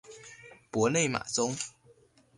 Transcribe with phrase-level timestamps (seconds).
[0.71, 1.55] 博内马宗。